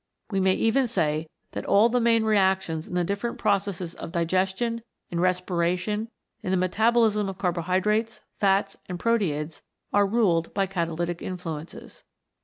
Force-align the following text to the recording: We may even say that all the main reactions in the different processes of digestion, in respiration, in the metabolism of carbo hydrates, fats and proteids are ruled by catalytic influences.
We 0.31 0.39
may 0.39 0.55
even 0.55 0.87
say 0.87 1.29
that 1.51 1.67
all 1.67 1.87
the 1.87 2.01
main 2.01 2.23
reactions 2.23 2.87
in 2.87 2.95
the 2.95 3.03
different 3.03 3.37
processes 3.37 3.93
of 3.93 4.11
digestion, 4.11 4.81
in 5.11 5.19
respiration, 5.19 6.09
in 6.41 6.49
the 6.49 6.57
metabolism 6.57 7.29
of 7.29 7.37
carbo 7.37 7.61
hydrates, 7.61 8.21
fats 8.39 8.75
and 8.87 8.97
proteids 8.99 9.61
are 9.93 10.07
ruled 10.07 10.55
by 10.55 10.65
catalytic 10.65 11.21
influences. 11.21 12.03